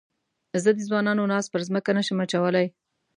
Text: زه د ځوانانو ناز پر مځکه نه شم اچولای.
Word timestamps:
زه 0.63 0.69
د 0.75 0.79
ځوانانو 0.87 1.29
ناز 1.31 1.45
پر 1.53 1.61
مځکه 1.73 1.91
نه 1.97 2.03
شم 2.07 2.19
اچولای. 2.25 2.67